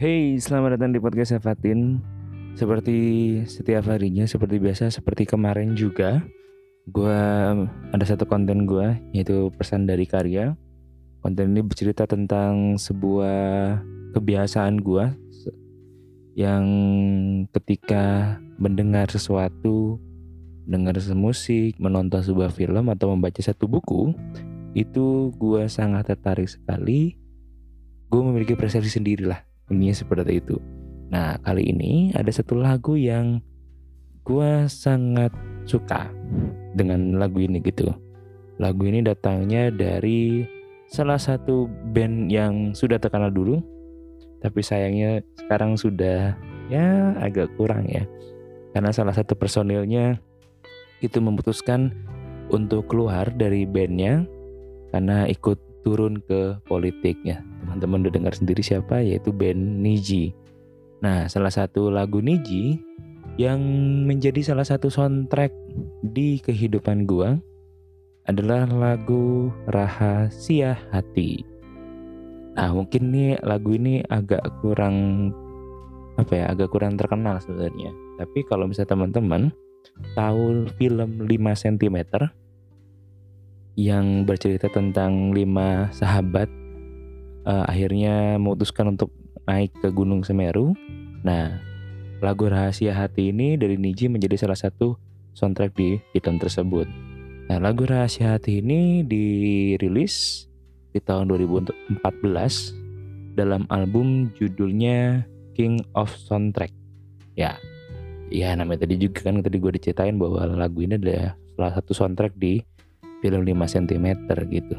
[0.00, 2.00] Hey, selamat datang di podcast Evatin.
[2.56, 2.96] Seperti
[3.44, 6.24] setiap harinya, seperti biasa, seperti kemarin juga,
[6.88, 7.20] gue
[7.92, 10.56] ada satu konten gue yaitu pesan dari karya.
[11.20, 13.76] Konten ini bercerita tentang sebuah
[14.16, 15.04] kebiasaan gue
[16.32, 16.64] yang
[17.52, 20.00] ketika mendengar sesuatu,
[20.64, 24.16] mendengar musik, menonton sebuah film atau membaca satu buku,
[24.72, 27.20] itu gue sangat tertarik sekali.
[28.08, 30.58] Gue memiliki persepsi sendiri lah Intinya seperti itu.
[31.10, 33.42] Nah, kali ini ada satu lagu yang
[34.22, 35.34] gue sangat
[35.66, 36.10] suka
[36.74, 37.90] dengan lagu ini gitu.
[38.60, 40.44] Lagu ini datangnya dari
[40.90, 43.58] salah satu band yang sudah terkenal dulu,
[44.44, 46.34] tapi sayangnya sekarang sudah
[46.70, 48.04] ya agak kurang ya.
[48.70, 50.22] Karena salah satu personilnya
[51.02, 51.90] itu memutuskan
[52.54, 54.26] untuk keluar dari bandnya
[54.94, 57.49] karena ikut turun ke politiknya.
[57.70, 60.34] Teman-teman udah dengar sendiri siapa yaitu band Niji.
[61.06, 62.82] Nah, salah satu lagu Niji
[63.38, 63.62] yang
[64.10, 65.54] menjadi salah satu soundtrack
[66.02, 67.38] di kehidupan gua
[68.26, 71.46] adalah lagu Rahasia Hati.
[72.58, 75.30] Nah, mungkin nih lagu ini agak kurang
[76.18, 77.94] apa ya, agak kurang terkenal sebenarnya.
[78.18, 79.54] Tapi kalau misalnya teman-teman
[80.18, 81.96] tahu film 5 cm
[83.78, 86.50] yang bercerita tentang lima sahabat
[87.44, 89.12] uh, akhirnya memutuskan untuk
[89.44, 90.76] naik ke Gunung Semeru.
[91.24, 91.60] Nah,
[92.24, 94.96] lagu Rahasia Hati ini dari Niji menjadi salah satu
[95.36, 96.86] soundtrack di film tersebut.
[97.50, 100.46] Nah, lagu Rahasia Hati ini dirilis
[100.90, 102.02] di tahun 2014
[103.38, 106.72] dalam album judulnya King of Soundtrack.
[107.38, 107.56] Ya,
[108.30, 112.34] ya namanya tadi juga kan tadi gue diceritain bahwa lagu ini adalah salah satu soundtrack
[112.38, 112.62] di
[113.20, 114.06] film 5 cm
[114.48, 114.74] gitu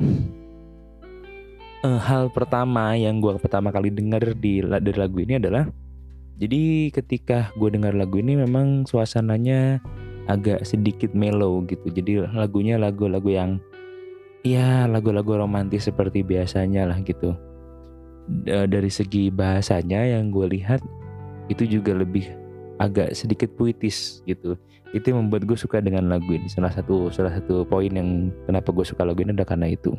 [1.86, 5.66] uh, hal pertama yang gue pertama kali dengar di dari lagu ini adalah
[6.42, 9.78] jadi ketika gue dengar lagu ini memang suasananya
[10.26, 11.86] agak sedikit mellow gitu.
[11.94, 13.52] Jadi lagunya lagu-lagu yang
[14.42, 17.38] ya lagu-lagu romantis seperti biasanya lah gitu.
[18.46, 20.82] Dari segi bahasanya yang gue lihat
[21.46, 22.26] itu juga lebih
[22.82, 24.58] agak sedikit puitis gitu.
[24.98, 26.50] Itu yang membuat gue suka dengan lagu ini.
[26.50, 29.94] Salah satu salah satu poin yang kenapa gue suka lagu ini adalah karena itu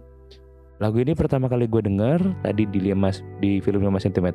[0.80, 4.28] lagu ini pertama kali gue denger tadi di Limas di film 5 cm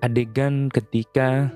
[0.00, 1.52] adegan ketika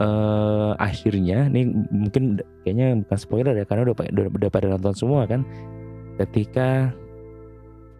[0.00, 5.28] uh, akhirnya ini mungkin kayaknya bukan spoiler ya karena udah, udah, udah pada nonton semua
[5.28, 5.44] kan.
[6.16, 6.92] Ketika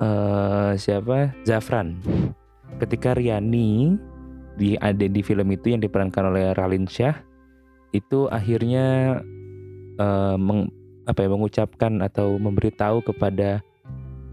[0.01, 1.33] uh, siapa?
[1.45, 2.01] Zafran.
[2.81, 3.97] Ketika Riani
[4.57, 7.17] di ada di film itu yang diperankan oleh Ralin Shah
[7.97, 9.19] itu akhirnya
[10.01, 10.69] uh, meng,
[11.09, 13.65] apa ya mengucapkan atau memberitahu kepada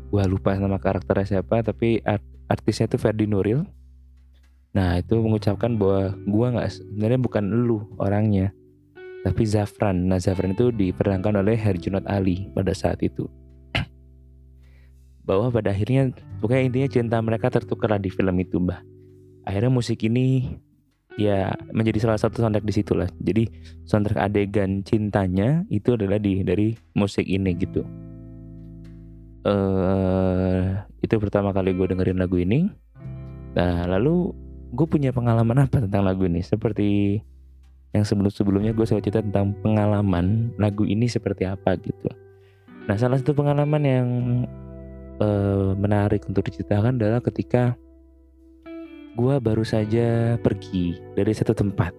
[0.10, 3.64] gua lupa nama karakternya siapa tapi art, artisnya itu Ferdi Nuril
[4.76, 8.54] nah itu mengucapkan bahwa gua nggak sebenarnya bukan lu orangnya
[9.26, 13.28] tapi Zafran nah Zafran itu diperankan oleh Herjunot Ali pada saat itu
[15.28, 18.80] bahwa pada akhirnya pokoknya intinya cinta mereka tertukar di film itu mbah
[19.44, 20.56] akhirnya musik ini
[21.18, 23.10] ya menjadi salah satu soundtrack di situ lah.
[23.20, 23.50] Jadi
[23.90, 27.84] soundtrack adegan cintanya itu adalah di dari musik ini gitu.
[29.48, 32.68] Uh, itu pertama kali gue dengerin lagu ini.
[33.56, 34.36] Nah lalu
[34.76, 36.44] gue punya pengalaman apa tentang lagu ini?
[36.44, 37.24] Seperti
[37.96, 42.12] yang sebelum-sebelumnya gue selalu cerita tentang pengalaman lagu ini seperti apa gitu.
[42.92, 44.08] Nah salah satu pengalaman yang
[45.24, 47.80] uh, menarik untuk diceritakan adalah ketika
[49.18, 51.96] gue baru saja pergi dari satu tempat.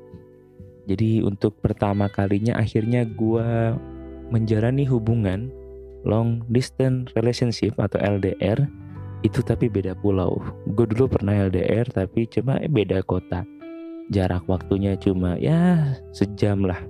[0.84, 3.72] Jadi untuk pertama kalinya akhirnya gue
[4.28, 5.48] menjalani hubungan
[6.08, 8.64] long distance relationship atau LDR
[9.20, 10.40] itu tapi beda pulau.
[10.72, 13.44] Gue dulu pernah LDR tapi cuma beda kota.
[14.08, 16.80] Jarak waktunya cuma ya sejam lah.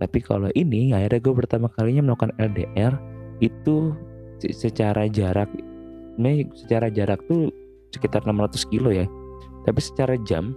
[0.00, 2.96] Tapi kalau ini akhirnya gue pertama kalinya melakukan LDR
[3.44, 3.92] itu
[4.40, 5.52] secara jarak
[6.16, 7.52] ini secara jarak tuh
[7.92, 9.04] sekitar 600 kilo ya
[9.68, 10.56] tapi secara jam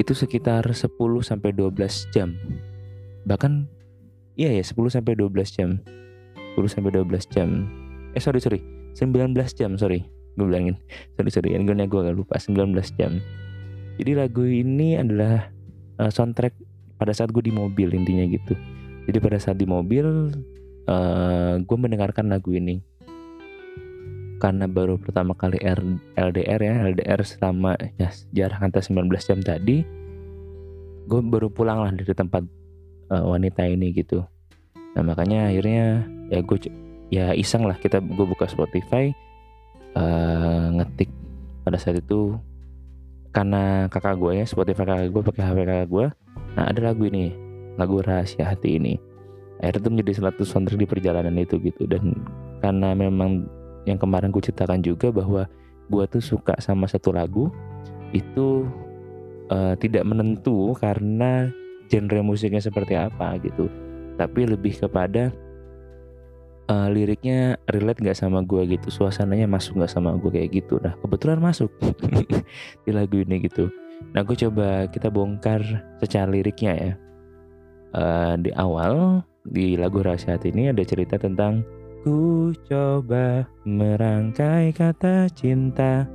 [0.00, 0.88] itu sekitar 10
[1.22, 2.34] sampai 12 jam.
[3.24, 3.68] Bahkan
[4.34, 5.70] iya ya 10 sampai 12 jam.
[6.56, 7.68] 10 sampai 12 jam.
[8.12, 8.60] Eh sorry sorry,
[8.98, 10.04] 19 jam sorry.
[10.36, 10.76] Gue bilangin.
[11.16, 13.20] Sorry sorry, yang gue gue agak lupa 19 jam.
[14.00, 15.52] Jadi lagu ini adalah
[16.00, 16.56] uh, soundtrack
[16.96, 18.56] pada saat gue di mobil intinya gitu.
[19.04, 20.32] Jadi pada saat di mobil
[20.88, 22.80] uh, gue mendengarkan lagu ini
[24.42, 25.54] karena baru pertama kali
[26.18, 29.86] LDR ya LDR selama ya jarak antara 19 jam tadi
[31.06, 32.42] gue baru pulang lah dari tempat
[33.14, 34.26] uh, wanita ini gitu
[34.98, 36.02] nah makanya akhirnya
[36.32, 36.58] ya gue
[37.12, 39.12] ya iseng lah kita gue buka Spotify
[39.92, 41.12] uh, ngetik
[41.62, 42.40] pada saat itu
[43.36, 46.06] karena kakak gue ya Spotify kakak gue pakai HP kakak gue
[46.56, 48.94] nah ada lagu ini lagu rahasia hati ini.
[49.62, 51.86] Akhirnya itu menjadi salah satu soundtrack di perjalanan itu gitu.
[51.86, 52.18] Dan
[52.58, 53.46] karena memang
[53.86, 55.46] yang kemarin gue ceritakan juga bahwa
[55.90, 57.50] gue tuh suka sama satu lagu
[58.10, 58.66] itu
[59.50, 61.48] uh, tidak menentu karena
[61.86, 63.70] genre musiknya seperti apa gitu.
[64.18, 65.30] Tapi lebih kepada
[66.72, 70.80] uh, liriknya relate gak sama gue gitu suasananya masuk gak sama gue kayak gitu.
[70.80, 71.68] Nah kebetulan masuk
[72.84, 73.68] di lagu ini gitu.
[74.16, 75.60] Nah gue coba kita bongkar
[76.00, 76.92] secara liriknya ya.
[77.92, 81.60] Uh, di awal di lagu rahasia hati ini ada cerita tentang
[82.00, 86.08] ku coba merangkai kata cinta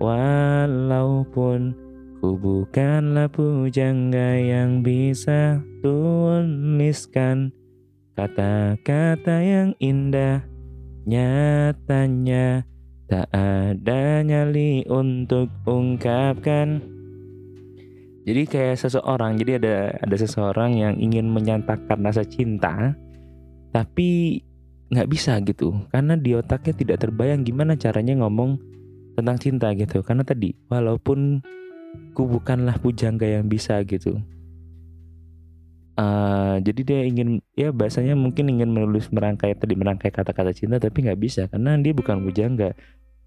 [0.00, 1.76] walaupun
[2.24, 7.52] ku bukanlah pujangga yang bisa tuliskan
[8.20, 10.44] Kata-kata yang indah
[11.08, 12.68] nyatanya
[13.08, 16.84] tak ada nyali untuk ungkapkan.
[18.28, 22.92] Jadi kayak seseorang, jadi ada ada seseorang yang ingin menyatakan rasa cinta,
[23.72, 24.44] tapi
[24.92, 28.60] nggak bisa gitu, karena di otaknya tidak terbayang gimana caranya ngomong
[29.16, 30.04] tentang cinta gitu.
[30.04, 31.40] Karena tadi, walaupun
[32.12, 34.20] ku bukanlah pujangga yang bisa gitu,
[36.00, 41.04] Uh, jadi dia ingin ya bahasanya mungkin ingin menulis merangkai tadi merangkai kata-kata cinta tapi
[41.04, 42.72] nggak bisa karena dia bukan bujangga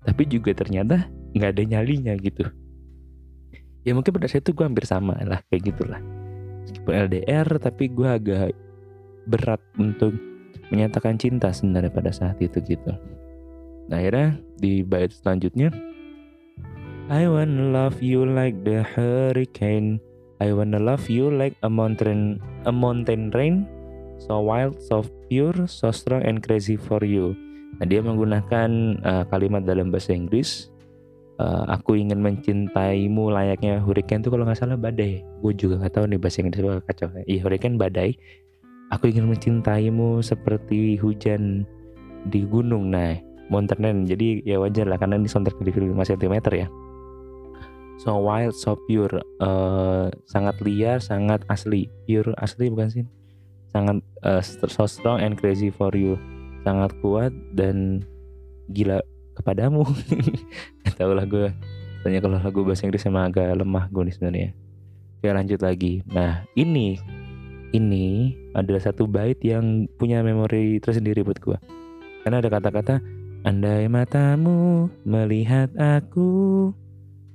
[0.01, 1.05] tapi juga ternyata
[1.37, 2.49] nggak ada nyalinya gitu.
[3.85, 6.01] Ya mungkin pada saat itu gue hampir sama lah kayak gitulah.
[6.65, 8.57] Meskipun LDR tapi gue agak
[9.29, 10.17] berat untuk
[10.73, 12.89] menyatakan cinta sebenarnya pada saat itu gitu.
[13.85, 15.69] Nah akhirnya di bait selanjutnya
[17.13, 20.01] I wanna love you like the hurricane
[20.41, 23.69] I wanna love you like a mountain a mountain rain
[24.18, 27.38] so wild so pure so strong and crazy for you.
[27.77, 30.74] Nah dia menggunakan uh, kalimat dalam bahasa Inggris
[31.38, 35.21] uh, aku ingin mencintaimu layaknya hurricane itu kalau nggak salah badai.
[35.41, 37.07] Gue juga nggak tahu nih bahasa Inggris gue kacau.
[37.25, 38.15] Iya hurricane badai.
[38.94, 41.65] Aku ingin mencintaimu seperti hujan
[42.30, 43.18] di gunung nah
[43.50, 43.97] mountain rain.
[44.06, 46.68] Jadi ya wajar lah karena ini soundtrack di film 5 cm ya
[48.00, 49.22] so wild so pure.
[49.42, 51.90] Uh, sangat liar sangat asli.
[52.06, 53.06] Pure asli bukan sih?
[53.74, 56.18] Sangat uh, so strong and crazy for you.
[56.63, 58.06] Sangat kuat dan
[58.72, 59.01] gila
[59.36, 59.84] kepadamu.
[61.00, 61.50] Tahu lah gue
[62.04, 64.50] tanya kalau lagu bahasa Inggris emang agak lemah gue nih sebenarnya.
[65.19, 66.04] Oke lanjut lagi.
[66.12, 67.00] Nah ini
[67.74, 71.57] ini adalah satu bait yang punya memori tersendiri buat gue
[72.24, 72.95] karena ada kata-kata
[73.44, 76.72] andai matamu melihat aku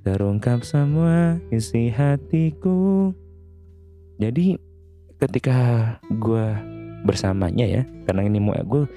[0.03, 3.11] terungkap semua isi hatiku.
[4.19, 4.59] Jadi
[5.19, 5.57] ketika
[6.07, 6.47] gue
[7.03, 8.87] bersamanya ya, karena ini mau gue,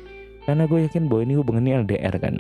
[0.47, 2.39] karena gue yakin bahwa ini hubungannya LDR kan.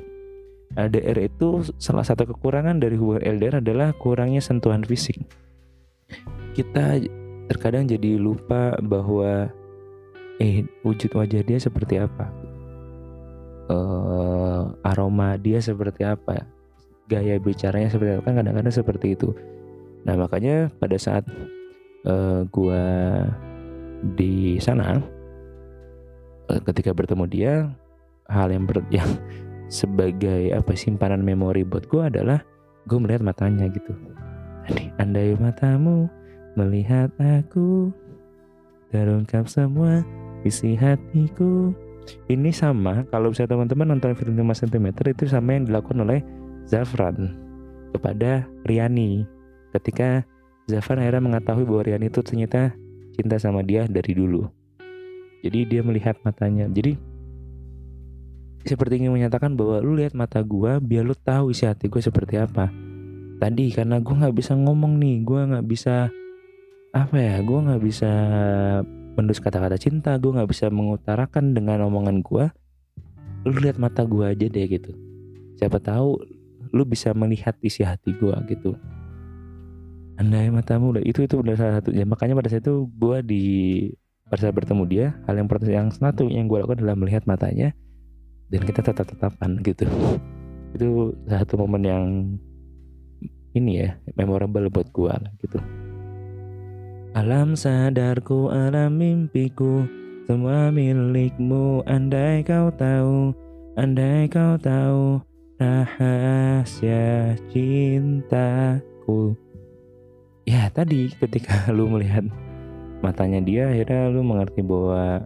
[0.72, 5.20] LDR itu salah satu kekurangan dari hubungan LDR adalah kurangnya sentuhan fisik.
[6.56, 6.96] Kita
[7.52, 9.52] terkadang jadi lupa bahwa
[10.40, 12.32] eh wujud wajah dia seperti apa,
[13.68, 16.48] uh, aroma dia seperti apa,
[17.12, 19.36] gaya bicaranya seperti apa kan kadang-kadang seperti itu.
[20.08, 21.28] Nah makanya pada saat
[22.08, 22.82] uh, gua
[24.16, 24.98] di sana
[26.48, 27.52] uh, ketika bertemu dia
[28.32, 29.08] hal yang ber, yang
[29.68, 32.40] sebagai apa simpanan memori buat gua adalah
[32.86, 33.94] gue melihat matanya gitu.
[34.98, 36.10] Andai matamu
[36.54, 37.90] melihat aku
[38.92, 40.02] terungkap semua
[40.42, 41.72] isi hatiku.
[42.26, 46.20] Ini sama kalau bisa teman-teman nonton film 5 cm itu sama yang dilakukan oleh
[46.66, 47.36] Zafran
[47.92, 49.26] kepada Riani
[49.76, 50.24] ketika
[50.70, 52.72] Zafran akhirnya mengetahui bahwa Riani itu ternyata
[53.12, 54.48] cinta sama dia dari dulu.
[55.42, 56.70] Jadi dia melihat matanya.
[56.70, 56.94] Jadi
[58.62, 62.38] seperti ingin menyatakan bahwa lu lihat mata gue biar lu tahu isi hati gue seperti
[62.38, 62.70] apa.
[63.42, 66.06] Tadi karena gue nggak bisa ngomong nih, gue nggak bisa
[66.94, 68.12] apa ya, gue nggak bisa
[69.18, 72.46] mendus kata-kata cinta, gue nggak bisa mengutarakan dengan omongan gue.
[73.42, 74.94] Lu lihat mata gue aja deh gitu.
[75.58, 76.22] Siapa tahu
[76.72, 78.74] lu bisa melihat isi hati gue gitu.
[80.16, 83.44] Andai matamu udah itu itu udah salah satu ya makanya pada saat itu gue di
[84.28, 87.72] pada saat bertemu dia hal yang pertama yang satu yang gue lakukan adalah melihat matanya
[88.52, 89.88] dan kita tetap tetapan gitu.
[90.72, 92.04] Itu satu momen yang
[93.52, 95.12] ini ya memorable buat gue
[95.44, 95.60] gitu.
[97.12, 99.84] Alam sadarku alam mimpiku
[100.24, 101.84] semua milikmu.
[101.84, 103.36] Andai kau tahu
[103.76, 105.20] andai kau tahu
[105.62, 109.38] rahasia cintaku
[110.42, 112.26] ya tadi ketika lu melihat
[112.98, 115.22] matanya dia akhirnya lu mengerti bahwa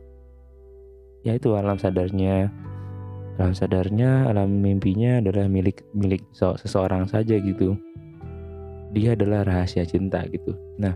[1.25, 2.53] ya itu alam sadarnya
[3.41, 7.81] alam sadarnya alam mimpinya adalah milik milik seseorang saja gitu
[8.97, 10.55] dia adalah rahasia cinta gitu.
[10.81, 10.95] Nah,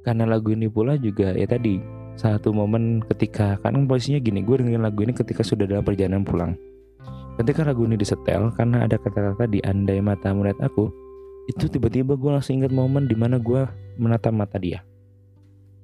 [0.00, 1.80] karena lagu ini pula juga ya tadi
[2.14, 6.56] satu momen ketika kan posisinya gini, gue dengerin lagu ini ketika sudah dalam perjalanan pulang.
[7.34, 10.86] Ketika lagu ini disetel karena ada kata-kata di andai mata melihat aku,
[11.50, 13.66] itu tiba-tiba gue langsung ingat momen di mana gue
[13.98, 14.86] menatap mata dia.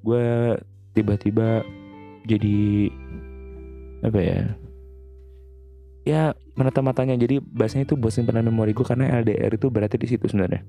[0.06, 0.54] Gue
[0.94, 1.66] tiba-tiba
[2.22, 2.88] jadi
[4.06, 4.38] apa ya
[6.06, 6.22] ya
[6.54, 7.18] menatap matanya.
[7.18, 10.62] Jadi bahasanya itu buat simpanan memori gue karena LDR itu berarti di situ sebenarnya.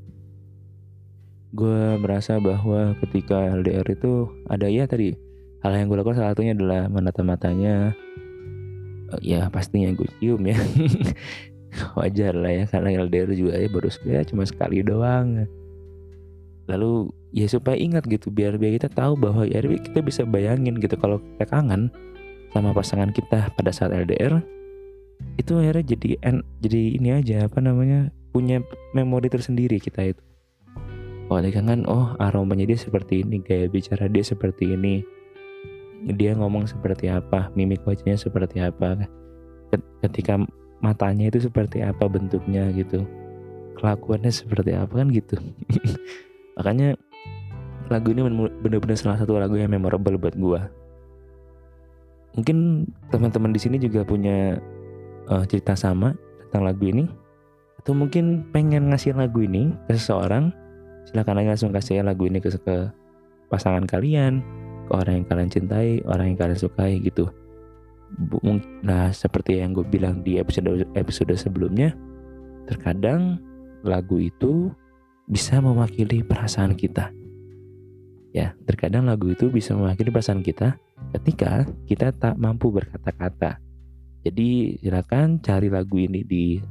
[1.53, 5.13] Gue merasa bahwa ketika LDR itu ada ya tadi
[5.61, 7.93] hal yang gue lakukan salah satunya adalah menatap matanya
[9.19, 10.55] ya pastinya gue cium ya.
[11.99, 15.47] Wajar lah ya karena LDR juga ya baru ya cuma sekali doang.
[16.67, 20.95] Lalu ya supaya ingat gitu biar biar kita tahu bahwa ya kita bisa bayangin gitu
[20.99, 21.91] kalau kita kangen
[22.51, 24.43] sama pasangan kita pada saat LDR
[25.39, 28.59] itu akhirnya jadi en, jadi ini aja apa namanya punya
[28.91, 30.23] memori tersendiri kita itu.
[31.31, 34.99] Oh dia kangen oh aromanya dia seperti ini gaya bicara dia seperti ini
[36.17, 39.05] dia ngomong seperti apa mimik wajahnya seperti apa
[40.01, 40.41] ketika
[40.81, 43.05] matanya itu seperti apa bentuknya gitu
[43.81, 45.41] kelakuannya seperti apa kan gitu.
[46.61, 46.93] Makanya
[47.89, 48.21] lagu ini
[48.61, 50.69] benar-benar salah satu lagu yang memorable buat gua.
[52.37, 54.61] Mungkin teman-teman di sini juga punya
[55.27, 56.13] uh, cerita sama
[56.47, 57.09] tentang lagu ini
[57.81, 60.53] atau mungkin pengen ngasih lagu ini ke seseorang
[61.09, 62.93] silahkan aja langsung kasih lagu ini ke, ke
[63.49, 64.45] pasangan kalian
[64.91, 67.27] orang yang kalian cintai orang yang kalian sukai gitu
[68.83, 71.95] nah seperti yang gue bilang di episode episode sebelumnya
[72.67, 73.39] terkadang
[73.81, 74.69] lagu itu
[75.31, 77.09] bisa mewakili perasaan kita
[78.35, 80.75] ya terkadang lagu itu bisa mewakili perasaan kita
[81.15, 83.59] ketika kita tak mampu berkata-kata
[84.21, 86.61] jadi silakan cari lagu ini di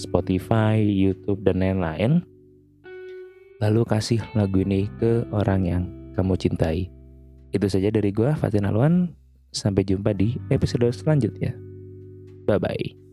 [0.00, 2.24] Spotify, YouTube dan lain-lain.
[3.60, 5.84] Lalu kasih lagu ini ke orang yang
[6.16, 6.88] kamu cintai.
[7.54, 9.14] Itu saja dari gua Fatin Alwan.
[9.54, 11.54] Sampai jumpa di episode selanjutnya.
[12.50, 13.03] Bye bye.